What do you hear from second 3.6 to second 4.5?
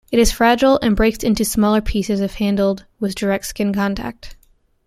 contact.